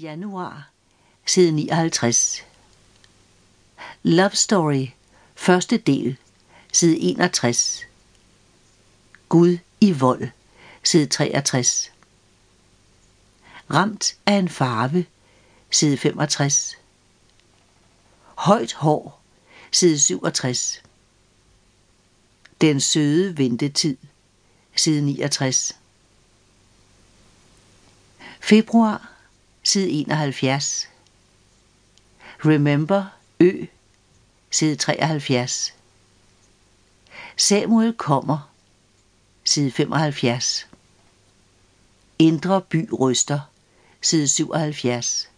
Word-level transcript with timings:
Januar, 0.00 0.70
side 1.26 1.52
59. 1.52 2.44
Love 4.02 4.30
Story, 4.30 4.86
første 5.34 5.76
del, 5.76 6.16
side 6.72 6.98
61. 7.00 7.80
Gud 9.28 9.58
i 9.80 9.92
vold, 9.92 10.28
side 10.84 11.06
63. 11.06 11.92
Ramt 13.70 14.16
af 14.26 14.34
en 14.34 14.48
farve, 14.48 15.04
side 15.70 15.96
65. 15.96 16.78
Højt 18.34 18.72
hår, 18.72 19.22
side 19.72 19.98
67. 19.98 20.82
Den 22.60 22.80
søde 22.80 23.38
ventetid, 23.38 23.96
side 24.76 25.02
69. 25.02 25.72
Februar, 28.40 29.05
side 29.76 29.90
71. 29.90 30.88
Remember 32.44 33.04
Ø, 33.40 33.66
side 34.50 34.76
73. 34.76 35.74
Samuel 37.36 37.92
kommer, 37.92 38.50
side 39.44 39.70
75. 39.70 40.66
Indre 42.18 42.62
by 42.62 42.88
ryster, 42.92 43.40
side 44.02 44.28
77. 44.28 45.28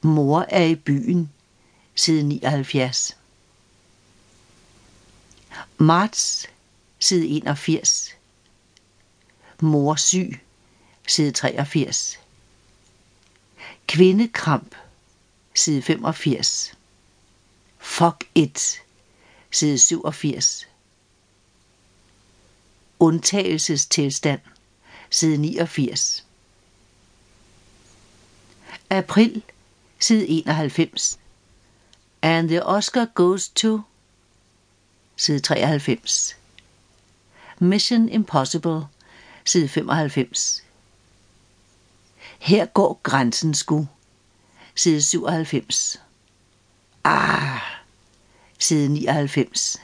Mor 0.00 0.46
er 0.48 0.64
i 0.64 0.74
byen, 0.74 1.32
side 1.94 2.22
79. 2.22 3.16
Marts, 5.78 6.46
side 6.98 7.26
81. 7.36 8.16
Mor 9.60 9.94
syg, 9.94 10.40
side 11.08 11.32
83. 11.32 12.18
Kvindekramp, 13.92 14.72
side 15.52 15.84
85. 15.90 16.74
Fuck 17.78 18.26
it, 18.34 18.80
side 19.50 19.78
87. 19.92 20.66
Undtagelsestilstand, 22.98 24.40
side 25.10 25.44
89. 25.44 26.22
April, 28.90 29.42
side 29.98 30.46
91. 30.46 30.96
And 32.22 32.48
the 32.48 32.64
Oscar 32.64 33.10
goes 33.14 33.48
to 33.48 33.84
side 35.18 35.50
93. 35.50 36.34
Mission 37.60 38.08
Impossible, 38.08 38.88
side 39.44 39.68
95. 39.76 40.62
Her 42.42 42.66
går 42.66 43.00
grænsen 43.02 43.54
sgu. 43.54 43.86
Side 44.74 45.02
97. 45.02 46.00
Ah, 47.04 47.60
side 48.58 48.88
99. 48.88 49.76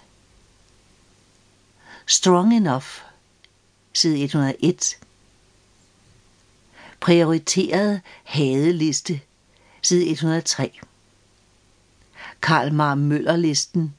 Strong 2.07 2.55
Enough, 2.57 2.85
side 3.93 4.23
101. 4.25 4.99
Prioriteret 7.01 8.01
hadeliste, 8.25 9.21
side 9.83 10.11
103. 10.11 10.81
Karl 12.43 12.73
Mar 12.73 12.95
Møller-listen, 12.95 13.95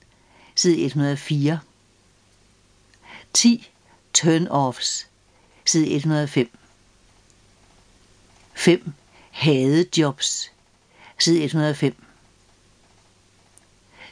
side 0.55 0.85
104. 0.85 1.59
10 3.33 3.71
turn-offs, 4.13 5.05
side 5.65 5.95
105. 5.95 6.58
5 8.59 8.93
hadejobs, 9.31 10.51
side 11.19 11.43
105. 11.43 11.95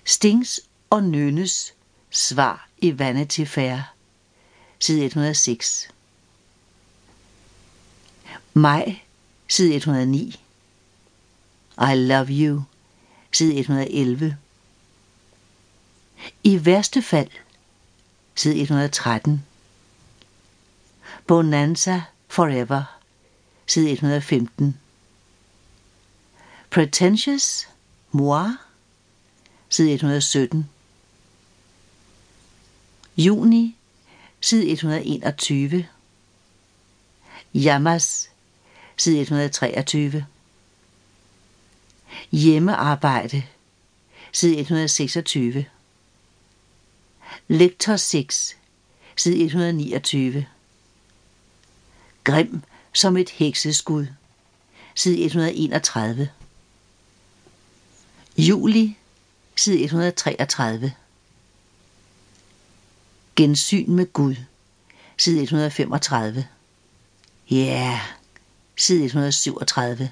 Stings 0.06 0.60
og 0.90 1.04
Nynnes 1.04 1.74
svar 2.10 2.70
i 2.78 3.00
Vanity 3.00 3.46
Fair, 3.46 3.94
side 4.80 5.06
106. 5.06 5.90
Maj, 8.54 9.00
side 9.48 9.76
109. 9.76 10.44
I 11.78 11.96
love 11.96 12.28
you, 12.30 12.64
side 13.32 13.60
111. 13.60 14.38
I 16.44 16.66
værste 16.66 17.02
fald, 17.02 17.32
side 18.36 18.62
113. 18.62 19.46
Bonanza 21.28 22.02
Forever, 22.28 22.97
side 23.68 24.02
115. 24.02 24.76
Pretentious, 26.70 27.68
moi, 28.14 28.56
side 29.70 30.02
117. 30.02 30.70
Juni, 33.18 33.74
side 34.40 34.84
121. 34.84 35.86
Yamas, 37.54 38.30
side 38.96 39.30
123. 39.30 40.24
Hjemmearbejde, 42.32 43.44
side 44.32 44.70
126. 44.70 45.66
Lektor 47.50 47.98
6, 47.98 48.56
side 49.16 49.54
129. 49.54 50.48
Grim 52.24 52.64
som 52.98 53.18
et 53.18 53.30
hekseskud, 53.30 54.08
side 54.96 55.26
131. 55.26 56.30
Juli, 58.38 58.98
side 59.56 59.84
133. 59.84 60.94
Gensyn 63.36 63.92
med 63.92 64.14
Gud, 64.14 64.36
side 65.18 65.42
135. 65.42 66.46
Ja, 67.52 67.56
yeah. 67.56 68.00
side 68.78 69.06
137. 69.06 70.12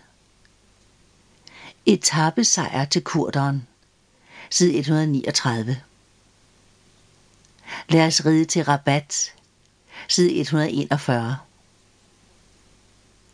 Etappesejr 1.86 2.86
til 2.86 3.04
kurderen, 3.04 3.68
side 4.50 4.78
139. 4.78 5.82
Lad 7.90 8.08
os 8.08 8.26
ride 8.26 8.46
til 8.46 8.64
rabat, 8.64 9.34
side 10.08 10.40
141. 10.40 11.38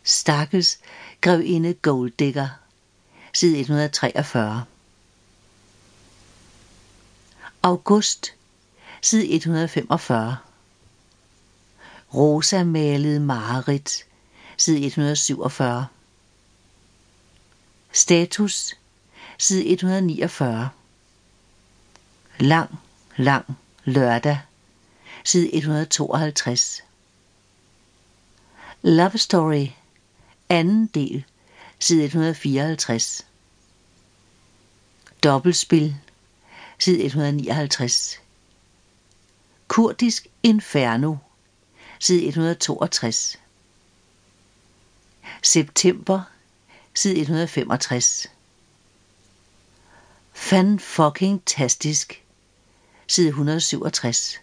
Stakkels 0.04 0.78
grevinde 1.20 1.74
Golddigger, 1.74 2.48
side 3.32 3.58
143. 3.58 4.64
August, 7.62 8.32
side 9.02 9.34
145. 9.34 10.36
Rosa 12.14 12.64
malede 12.64 13.20
Marit, 13.20 14.04
side 14.56 14.86
147. 14.86 15.86
Status, 17.92 18.74
side 19.38 19.70
149. 19.70 20.68
Lang, 22.40 22.78
lang 23.16 23.44
lørdag, 23.84 24.40
side 25.24 25.50
152. 25.56 26.82
Love 28.82 29.18
Story, 29.18 29.76
anden 30.52 30.86
del, 30.86 31.24
side 31.78 32.04
154. 32.04 33.24
Dobbeltspil, 35.22 35.96
side 36.78 37.04
159. 37.04 38.20
Kurdisk 39.68 40.26
Inferno, 40.42 41.16
side 41.98 42.26
162. 42.26 43.38
September, 45.42 46.22
side 46.94 47.20
165. 47.20 48.26
Fan 50.32 50.78
fucking 50.78 51.42
tastisk, 51.46 52.22
side 53.08 53.28
167. 53.28 54.38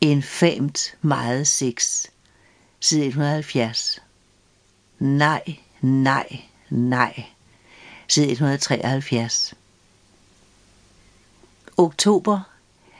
Infamt 0.00 0.96
meget 1.02 1.48
sex, 1.48 2.06
side 2.80 3.06
170. 3.06 4.03
Nej, 4.98 5.60
nej, 5.80 6.50
nej, 6.70 7.34
side 8.08 8.32
173. 8.32 9.54
Oktober, 11.76 12.40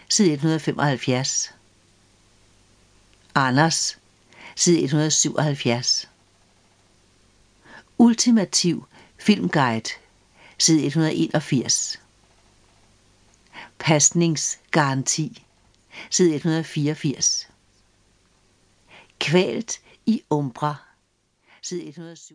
side 0.08 0.32
175. 0.32 1.50
Anders, 3.34 3.98
side 4.56 4.84
177. 4.84 6.08
Ultimativ 7.98 8.84
filmguide, 9.18 9.90
side 10.58 10.86
181. 10.86 11.98
Pasningsgaranti, 13.78 15.46
side 16.10 16.34
184. 16.34 17.46
Kvalt 19.18 19.80
i 20.06 20.22
Umbra, 20.30 20.76
side 21.64 21.96
107. 21.96 22.32